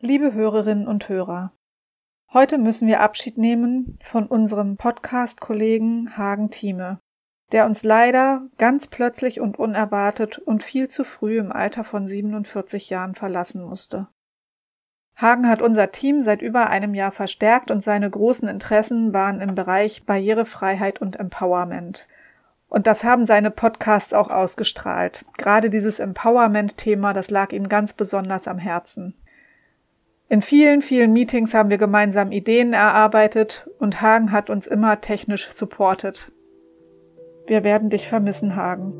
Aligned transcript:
Liebe 0.00 0.32
Hörerinnen 0.32 0.86
und 0.86 1.08
Hörer, 1.08 1.50
heute 2.32 2.56
müssen 2.56 2.86
wir 2.86 3.00
Abschied 3.00 3.36
nehmen 3.36 3.98
von 4.00 4.28
unserem 4.28 4.76
Podcast-Kollegen 4.76 6.16
Hagen 6.16 6.50
Thieme, 6.50 7.00
der 7.50 7.66
uns 7.66 7.82
leider 7.82 8.42
ganz 8.58 8.86
plötzlich 8.86 9.40
und 9.40 9.58
unerwartet 9.58 10.38
und 10.38 10.62
viel 10.62 10.86
zu 10.86 11.02
früh 11.02 11.38
im 11.40 11.50
Alter 11.50 11.82
von 11.82 12.06
47 12.06 12.90
Jahren 12.90 13.16
verlassen 13.16 13.60
musste. 13.64 14.06
Hagen 15.16 15.48
hat 15.48 15.62
unser 15.62 15.90
Team 15.90 16.22
seit 16.22 16.42
über 16.42 16.70
einem 16.70 16.94
Jahr 16.94 17.10
verstärkt 17.10 17.72
und 17.72 17.82
seine 17.82 18.08
großen 18.08 18.46
Interessen 18.46 19.12
waren 19.12 19.40
im 19.40 19.56
Bereich 19.56 20.06
Barrierefreiheit 20.06 21.00
und 21.00 21.18
Empowerment. 21.18 22.06
Und 22.68 22.86
das 22.86 23.02
haben 23.02 23.24
seine 23.24 23.50
Podcasts 23.50 24.14
auch 24.14 24.30
ausgestrahlt. 24.30 25.24
Gerade 25.38 25.70
dieses 25.70 25.98
Empowerment-Thema, 25.98 27.14
das 27.14 27.30
lag 27.30 27.50
ihm 27.50 27.68
ganz 27.68 27.94
besonders 27.94 28.46
am 28.46 28.58
Herzen. 28.58 29.16
In 30.30 30.42
vielen, 30.42 30.82
vielen 30.82 31.14
Meetings 31.14 31.54
haben 31.54 31.70
wir 31.70 31.78
gemeinsam 31.78 32.32
Ideen 32.32 32.74
erarbeitet 32.74 33.66
und 33.78 34.02
Hagen 34.02 34.30
hat 34.30 34.50
uns 34.50 34.66
immer 34.66 35.00
technisch 35.00 35.50
supportet. 35.50 36.30
Wir 37.46 37.64
werden 37.64 37.88
dich 37.88 38.08
vermissen, 38.08 38.54
Hagen. 38.54 38.92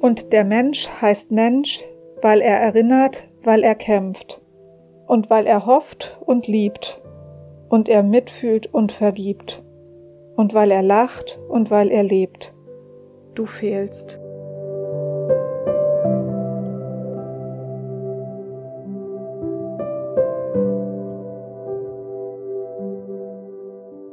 Und 0.00 0.34
der 0.34 0.44
Mensch 0.44 0.90
heißt 1.00 1.30
Mensch, 1.30 1.82
weil 2.20 2.42
er 2.42 2.60
erinnert, 2.60 3.28
weil 3.44 3.62
er 3.62 3.76
kämpft 3.76 4.42
und 5.06 5.30
weil 5.30 5.46
er 5.46 5.64
hofft 5.64 6.18
und 6.20 6.46
liebt 6.46 7.00
und 7.70 7.88
er 7.88 8.02
mitfühlt 8.02 8.66
und 8.66 8.92
vergibt 8.92 9.62
und 10.40 10.54
weil 10.54 10.70
er 10.70 10.82
lacht 10.82 11.38
und 11.48 11.70
weil 11.70 11.90
er 11.90 12.02
lebt. 12.02 12.54
Du 13.34 13.44
fehlst. 13.44 14.18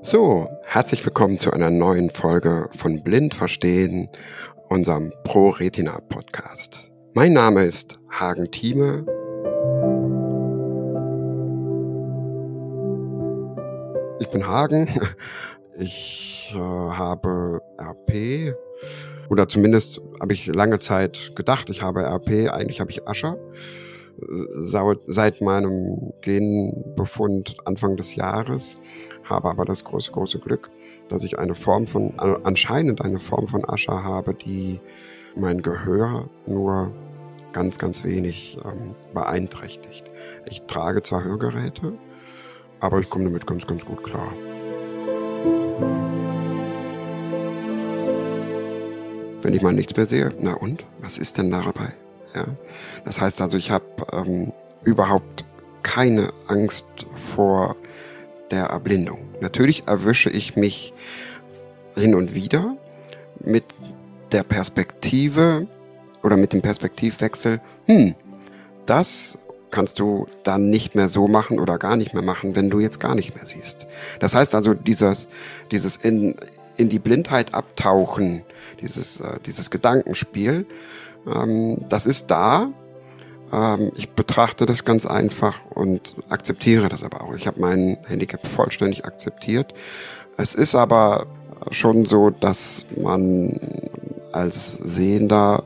So, 0.00 0.48
herzlich 0.64 1.06
willkommen 1.06 1.38
zu 1.38 1.52
einer 1.52 1.70
neuen 1.70 2.10
Folge 2.10 2.68
von 2.76 3.00
Blind 3.04 3.34
Verstehen, 3.34 4.08
unserem 4.68 5.12
Pro 5.22 5.50
Retina 5.50 6.00
Podcast. 6.08 6.90
Mein 7.14 7.32
Name 7.32 7.62
ist 7.62 8.00
Hagen 8.10 8.50
Thieme. 8.50 9.06
Ich 14.18 14.28
bin 14.30 14.44
Hagen 14.44 14.88
ich 15.78 16.52
äh, 16.54 16.58
habe 16.58 17.62
RP 17.78 18.54
oder 19.30 19.48
zumindest 19.48 20.00
habe 20.20 20.32
ich 20.32 20.46
lange 20.46 20.78
Zeit 20.78 21.32
gedacht, 21.36 21.70
ich 21.70 21.82
habe 21.82 22.02
RP, 22.02 22.50
eigentlich 22.50 22.80
habe 22.80 22.90
ich 22.90 23.06
Ascher. 23.06 23.36
Seit 25.06 25.40
meinem 25.40 26.12
Genbefund 26.22 27.56
Anfang 27.64 27.96
des 27.96 28.16
Jahres 28.16 28.80
habe 29.22 29.48
aber 29.48 29.64
das 29.64 29.84
große, 29.84 30.10
große 30.10 30.40
Glück, 30.40 30.70
dass 31.08 31.22
ich 31.22 31.38
eine 31.38 31.54
Form 31.54 31.86
von, 31.86 32.18
anscheinend 32.18 33.00
eine 33.00 33.20
Form 33.20 33.46
von 33.46 33.68
Ascher 33.68 34.02
habe, 34.02 34.34
die 34.34 34.80
mein 35.36 35.62
Gehör 35.62 36.28
nur 36.46 36.92
ganz, 37.52 37.78
ganz 37.78 38.02
wenig 38.02 38.58
ähm, 38.64 38.96
beeinträchtigt. 39.14 40.10
Ich 40.46 40.62
trage 40.62 41.02
zwar 41.02 41.22
Hörgeräte, 41.22 41.92
aber 42.80 42.98
ich 42.98 43.08
komme 43.08 43.24
damit 43.24 43.46
ganz, 43.46 43.68
ganz 43.68 43.84
gut 43.84 44.02
klar. 44.02 44.32
Wenn 49.42 49.54
ich 49.54 49.62
mal 49.62 49.72
nichts 49.72 49.96
mehr 49.96 50.06
sehe, 50.06 50.30
na 50.40 50.54
und? 50.54 50.84
Was 51.00 51.18
ist 51.18 51.38
denn 51.38 51.50
dabei? 51.50 51.92
Ja? 52.34 52.46
Das 53.04 53.20
heißt 53.20 53.40
also, 53.40 53.56
ich 53.56 53.70
habe 53.70 53.84
ähm, 54.12 54.52
überhaupt 54.84 55.44
keine 55.82 56.32
Angst 56.46 56.86
vor 57.32 57.76
der 58.50 58.66
Erblindung. 58.66 59.20
Natürlich 59.40 59.86
erwische 59.86 60.30
ich 60.30 60.56
mich 60.56 60.92
hin 61.94 62.14
und 62.14 62.34
wieder 62.34 62.76
mit 63.40 63.64
der 64.32 64.42
Perspektive 64.42 65.66
oder 66.22 66.36
mit 66.36 66.52
dem 66.52 66.62
Perspektivwechsel, 66.62 67.60
hm, 67.86 68.14
das 68.86 69.38
kannst 69.70 69.98
du 69.98 70.26
dann 70.42 70.70
nicht 70.70 70.94
mehr 70.94 71.08
so 71.08 71.28
machen 71.28 71.58
oder 71.58 71.78
gar 71.78 71.96
nicht 71.96 72.14
mehr 72.14 72.22
machen, 72.22 72.56
wenn 72.56 72.70
du 72.70 72.80
jetzt 72.80 73.00
gar 73.00 73.14
nicht 73.14 73.34
mehr 73.34 73.46
siehst. 73.46 73.86
Das 74.20 74.34
heißt 74.34 74.54
also, 74.54 74.74
dieses, 74.74 75.28
dieses 75.70 75.96
in, 75.96 76.36
in 76.76 76.88
die 76.88 76.98
Blindheit 76.98 77.54
abtauchen, 77.54 78.42
dieses, 78.80 79.20
äh, 79.20 79.38
dieses 79.44 79.70
Gedankenspiel, 79.70 80.66
ähm, 81.26 81.84
das 81.88 82.06
ist 82.06 82.30
da. 82.30 82.70
Ähm, 83.52 83.92
ich 83.96 84.10
betrachte 84.10 84.66
das 84.66 84.84
ganz 84.84 85.06
einfach 85.06 85.58
und 85.70 86.14
akzeptiere 86.28 86.88
das 86.88 87.02
aber 87.02 87.22
auch. 87.22 87.34
Ich 87.34 87.46
habe 87.46 87.60
mein 87.60 87.98
Handicap 88.06 88.46
vollständig 88.46 89.04
akzeptiert. 89.04 89.74
Es 90.36 90.54
ist 90.54 90.74
aber 90.74 91.26
schon 91.70 92.04
so, 92.04 92.30
dass 92.30 92.86
man 92.96 93.58
als 94.32 94.74
Sehender, 94.76 95.64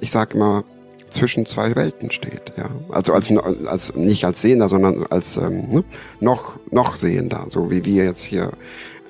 ich 0.00 0.10
sage 0.10 0.36
immer, 0.36 0.64
zwischen 1.10 1.46
zwei 1.46 1.74
Welten 1.76 2.10
steht. 2.10 2.52
Ja? 2.56 2.70
Also 2.88 3.12
als, 3.12 3.30
als 3.66 3.94
nicht 3.94 4.24
als 4.24 4.40
Sehender, 4.40 4.68
sondern 4.68 5.06
als 5.06 5.36
ähm, 5.36 5.68
ne? 5.68 5.84
noch, 6.20 6.56
noch 6.70 6.96
Sehender, 6.96 7.46
so 7.48 7.70
wie 7.70 7.84
wir 7.84 8.04
jetzt 8.04 8.22
hier 8.22 8.52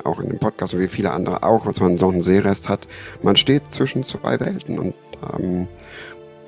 auch 0.04 0.20
in 0.20 0.28
dem 0.28 0.38
Podcast 0.38 0.74
und 0.74 0.80
wie 0.80 0.88
viele 0.88 1.12
andere 1.12 1.42
auch, 1.42 1.66
was 1.66 1.80
man 1.80 1.98
so 1.98 2.08
einen 2.08 2.22
Sehrest 2.22 2.68
hat. 2.68 2.86
Man 3.22 3.36
steht 3.36 3.72
zwischen 3.72 4.04
zwei 4.04 4.38
Welten 4.40 4.78
und 4.78 4.94
ähm, 5.38 5.68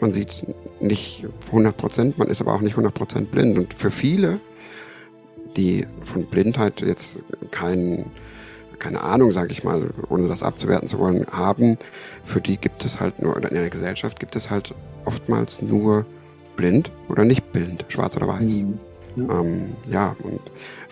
man 0.01 0.13
sieht 0.13 0.47
nicht 0.81 1.27
100 1.47 1.77
Prozent, 1.77 2.19
man 2.19 2.29
ist 2.29 2.41
aber 2.41 2.55
auch 2.55 2.63
nicht 2.63 2.73
100 2.73 2.95
Prozent 2.95 3.31
blind. 3.31 3.59
Und 3.59 3.75
für 3.75 3.91
viele, 3.91 4.41
die 5.57 5.87
von 6.05 6.25
Blindheit 6.25 6.81
jetzt 6.81 7.23
keinen 7.51 8.11
keine 8.81 9.03
Ahnung, 9.03 9.31
sage 9.31 9.53
ich 9.53 9.63
mal, 9.63 9.91
ohne 10.09 10.29
das 10.29 10.43
abzuwerten 10.43 10.89
zu 10.89 10.99
wollen, 10.99 11.27
haben, 11.31 11.79
für 12.25 12.41
die 12.41 12.57
gibt 12.57 12.85
es 12.85 12.99
halt 12.99 13.23
nur, 13.23 13.37
oder 13.37 13.51
in 13.51 13.57
der 13.57 13.71
Gesellschaft 13.71 14.19
gibt 14.19 14.35
es 14.35 14.51
halt 14.51 14.75
oftmals 15.05 15.63
nur 15.63 16.07
blind 16.57 16.91
oder 17.09 17.25
nicht 17.25 17.53
blind, 17.53 17.85
schwarz 17.89 18.17
oder 18.17 18.29
weiß. 18.29 18.51
Mhm. 18.51 18.79
Ja. 19.17 19.41
Ähm, 19.41 19.73
ja, 19.91 20.17
und 20.23 20.41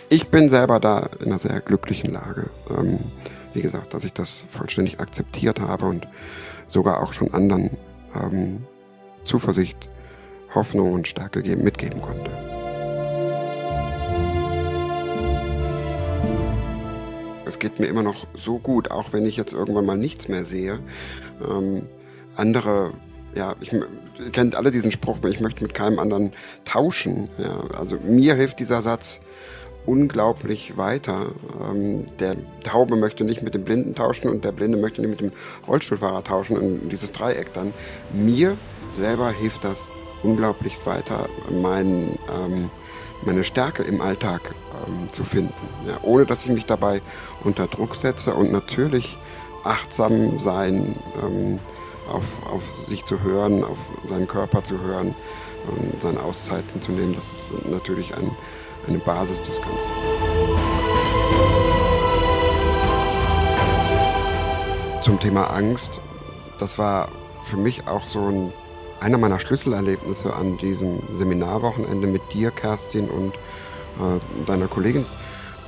ich 0.08 0.28
bin 0.28 0.48
selber 0.48 0.80
da 0.80 1.08
in 1.20 1.26
einer 1.26 1.38
sehr 1.38 1.60
glücklichen 1.60 2.12
Lage. 2.12 2.50
Ähm, 2.70 2.98
wie 3.54 3.62
gesagt, 3.62 3.94
dass 3.94 4.04
ich 4.04 4.12
das 4.12 4.46
vollständig 4.50 5.00
akzeptiert 5.00 5.60
habe 5.60 5.86
und 5.86 6.06
sogar 6.68 7.02
auch 7.02 7.12
schon 7.12 7.32
anderen 7.34 7.70
ähm, 8.14 8.64
Zuversicht, 9.24 9.88
Hoffnung 10.54 10.92
und 10.92 11.08
Stärke 11.08 11.42
geben, 11.42 11.64
mitgeben 11.64 12.00
konnte. 12.00 12.30
Es 17.48 17.58
geht 17.58 17.80
mir 17.80 17.86
immer 17.86 18.02
noch 18.02 18.26
so 18.34 18.58
gut, 18.58 18.90
auch 18.90 19.12
wenn 19.12 19.26
ich 19.26 19.36
jetzt 19.36 19.54
irgendwann 19.54 19.86
mal 19.86 19.96
nichts 19.96 20.28
mehr 20.28 20.44
sehe. 20.44 20.78
Ähm, 21.42 21.82
andere, 22.36 22.92
ja, 23.34 23.56
ich, 23.60 23.72
ihr 23.72 23.86
kennt 24.32 24.54
alle 24.54 24.70
diesen 24.70 24.92
Spruch, 24.92 25.18
ich 25.28 25.40
möchte 25.40 25.64
mit 25.64 25.74
keinem 25.74 25.98
anderen 25.98 26.32
tauschen. 26.64 27.28
Ja, 27.38 27.64
also 27.76 27.96
mir 27.96 28.34
hilft 28.34 28.60
dieser 28.60 28.82
Satz 28.82 29.20
unglaublich 29.86 30.76
weiter. 30.76 31.32
Ähm, 31.68 32.04
der 32.20 32.36
Taube 32.62 32.96
möchte 32.96 33.24
nicht 33.24 33.42
mit 33.42 33.54
dem 33.54 33.64
Blinden 33.64 33.94
tauschen 33.94 34.28
und 34.28 34.44
der 34.44 34.52
Blinde 34.52 34.76
möchte 34.76 35.00
nicht 35.00 35.10
mit 35.10 35.20
dem 35.20 35.32
Rollstuhlfahrer 35.66 36.22
tauschen 36.22 36.58
und 36.58 36.90
dieses 36.90 37.10
Dreieck 37.12 37.52
dann. 37.54 37.72
Mir 38.12 38.56
selber 38.92 39.30
hilft 39.30 39.64
das 39.64 39.88
unglaublich 40.22 40.84
weiter, 40.84 41.28
mein, 41.50 42.18
ähm, 42.30 42.70
meine 43.22 43.44
Stärke 43.44 43.82
im 43.82 44.00
Alltag 44.00 44.54
ähm, 44.86 45.12
zu 45.12 45.24
finden, 45.24 45.54
ja, 45.86 45.98
ohne 46.02 46.26
dass 46.26 46.44
ich 46.44 46.50
mich 46.50 46.66
dabei 46.66 47.02
unter 47.44 47.66
Druck 47.66 47.96
setze 47.96 48.34
und 48.34 48.52
natürlich 48.52 49.18
achtsam 49.64 50.38
sein, 50.38 50.94
ähm, 51.22 51.58
auf, 52.08 52.24
auf 52.50 52.62
sich 52.88 53.04
zu 53.04 53.22
hören, 53.22 53.64
auf 53.64 53.78
seinen 54.06 54.28
Körper 54.28 54.64
zu 54.64 54.80
hören, 54.80 55.14
und 55.66 56.00
seine 56.00 56.20
Auszeiten 56.22 56.80
zu 56.80 56.92
nehmen, 56.92 57.14
das 57.14 57.24
ist 57.32 57.66
natürlich 57.68 58.14
ein, 58.14 58.30
eine 58.86 58.98
Basis 58.98 59.42
des 59.42 59.60
Ganzen. 59.60 59.90
Zum 65.02 65.20
Thema 65.20 65.44
Angst, 65.50 66.00
das 66.58 66.78
war 66.78 67.08
für 67.44 67.56
mich 67.56 67.86
auch 67.86 68.06
so 68.06 68.20
ein, 68.20 68.52
einer 69.00 69.18
meiner 69.18 69.38
Schlüsselerlebnisse 69.38 70.34
an 70.34 70.56
diesem 70.58 71.00
Seminarwochenende 71.14 72.06
mit 72.06 72.22
dir, 72.32 72.50
Kerstin, 72.50 73.08
und 73.08 73.34
äh, 73.34 74.46
deiner 74.46 74.68
Kollegin. 74.68 75.06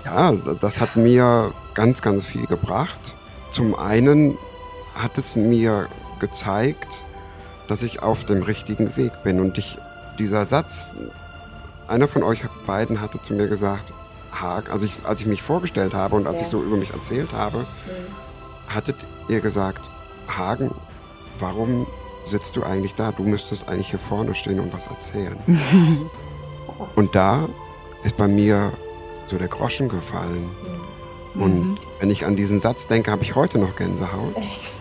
Ja, 0.04 0.32
das 0.32 0.80
hat 0.80 0.96
mir 0.96 1.52
ganz, 1.74 2.02
ganz 2.02 2.24
viel 2.24 2.46
gebracht. 2.46 3.14
Zum 3.50 3.74
einen 3.74 4.38
hat 4.94 5.18
es 5.18 5.36
mir 5.36 5.88
gezeigt, 6.18 7.04
dass 7.68 7.82
ich 7.82 8.02
auf 8.02 8.24
dem 8.24 8.42
richtigen 8.42 8.96
Weg 8.96 9.12
bin. 9.24 9.40
Und 9.40 9.58
ich, 9.58 9.78
dieser 10.18 10.46
Satz, 10.46 10.88
einer 11.88 12.08
von 12.08 12.22
euch 12.22 12.44
beiden 12.66 13.00
hatte 13.00 13.20
zu 13.20 13.34
mir 13.34 13.48
gesagt, 13.48 13.92
Haag, 14.32 14.70
also 14.70 14.86
ich, 14.86 15.04
als 15.04 15.20
ich 15.20 15.26
mich 15.26 15.42
vorgestellt 15.42 15.92
habe 15.92 16.16
und 16.16 16.26
als 16.26 16.40
ja. 16.40 16.46
ich 16.46 16.50
so 16.50 16.62
über 16.62 16.76
mich 16.76 16.92
erzählt 16.92 17.32
habe, 17.32 17.58
mhm. 17.58 18.74
hattet 18.74 18.96
ihr 19.28 19.40
gesagt, 19.40 19.88
Hagen, 20.28 20.70
warum 21.38 21.86
sitzt 22.24 22.56
du 22.56 22.62
eigentlich 22.62 22.94
da? 22.94 23.12
Du 23.12 23.22
müsstest 23.22 23.68
eigentlich 23.68 23.90
hier 23.90 23.98
vorne 23.98 24.34
stehen 24.34 24.60
und 24.60 24.72
was 24.72 24.86
erzählen. 24.86 25.36
und 26.96 27.14
da 27.14 27.48
ist 28.04 28.16
bei 28.16 28.28
mir 28.28 28.72
so 29.26 29.38
der 29.38 29.48
Groschen 29.48 29.88
gefallen. 29.88 30.50
Mhm. 31.34 31.42
Und 31.42 31.78
wenn 32.00 32.10
ich 32.10 32.26
an 32.26 32.36
diesen 32.36 32.60
Satz 32.60 32.86
denke, 32.86 33.10
habe 33.10 33.22
ich 33.22 33.34
heute 33.34 33.58
noch 33.58 33.76
Gänsehaut. 33.76 34.36
Echt? 34.36 34.72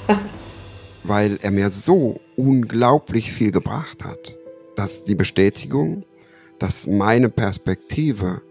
weil 1.03 1.39
er 1.41 1.51
mir 1.51 1.69
so 1.69 2.19
unglaublich 2.35 3.31
viel 3.31 3.51
gebracht 3.51 4.03
hat, 4.03 4.37
dass 4.75 5.03
die 5.03 5.15
Bestätigung, 5.15 6.03
dass 6.59 6.87
meine 6.87 7.29
Perspektive, 7.29 8.41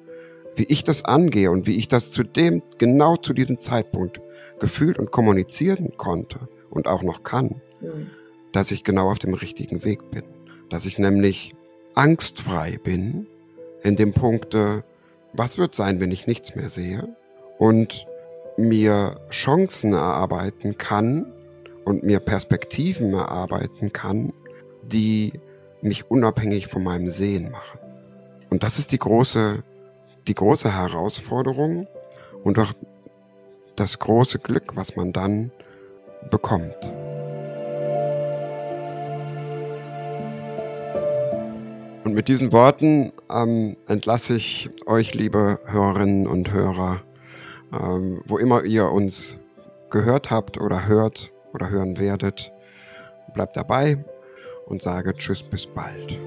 wie 0.56 0.64
ich 0.64 0.84
das 0.84 1.05
angehe 1.05 1.50
und 1.50 1.67
wie 1.67 1.76
ich 1.76 1.88
das 1.88 2.11
zu 2.11 2.23
dem, 2.23 2.62
genau 2.79 3.17
zu 3.17 3.32
diesem 3.32 3.61
Zeitpunkt 3.61 4.20
gefühlt 4.58 4.99
und 4.99 5.11
kommunizieren 5.11 5.93
konnte 5.96 6.41
und 6.70 6.88
auch 6.88 7.02
noch 7.02 7.23
kann, 7.23 7.61
mhm. 7.81 8.11
Dass 8.58 8.72
ich 8.72 8.82
genau 8.82 9.08
auf 9.08 9.20
dem 9.20 9.34
richtigen 9.34 9.84
Weg 9.84 10.10
bin. 10.10 10.25
Dass 10.69 10.84
ich 10.84 10.99
nämlich 10.99 11.55
angstfrei 11.94 12.76
bin 12.82 13.28
in 13.84 13.94
dem 13.94 14.12
Punkte, 14.12 14.82
was 15.32 15.58
wird 15.58 15.76
sein, 15.76 16.00
wenn 16.00 16.10
ich 16.10 16.26
nichts 16.26 16.56
mehr 16.56 16.69
sehe 16.69 17.08
und 17.58 18.05
mir 18.56 19.20
Chancen 19.31 19.93
erarbeiten 19.93 20.76
kann 20.76 21.32
und 21.84 22.02
mir 22.02 22.19
Perspektiven 22.19 23.14
erarbeiten 23.14 23.93
kann, 23.93 24.32
die 24.82 25.34
mich 25.81 26.10
unabhängig 26.10 26.66
von 26.66 26.82
meinem 26.82 27.10
Sehen 27.10 27.52
machen. 27.52 27.78
Und 28.50 28.64
das 28.64 28.81
ist 28.81 28.90
die 28.90 28.99
große, 28.99 29.62
die 30.26 30.34
große 30.34 30.75
Herausforderung 30.75 31.87
und 32.43 32.58
auch 32.58 32.72
das 33.76 34.00
große 34.00 34.40
Glück, 34.40 34.75
was 34.75 34.96
man 34.96 35.12
dann 35.12 35.52
bekommt. 36.32 36.98
Mit 42.19 42.26
diesen 42.26 42.50
Worten 42.50 43.12
ähm, 43.31 43.76
entlasse 43.87 44.35
ich 44.35 44.69
euch, 44.87 45.15
liebe 45.15 45.61
Hörerinnen 45.67 46.26
und 46.26 46.53
Hörer, 46.53 47.00
ähm, 47.73 48.23
wo 48.26 48.38
immer 48.38 48.65
ihr 48.65 48.91
uns 48.91 49.38
gehört 49.88 50.29
habt 50.29 50.61
oder 50.61 50.88
hört 50.88 51.31
oder 51.55 51.70
hören 51.70 51.97
werdet. 52.00 52.50
Bleibt 53.35 53.56
dabei 53.56 54.05
und 54.67 54.82
sage 54.82 55.15
Tschüss 55.15 55.44
bis 55.44 55.69
bald. 55.69 56.19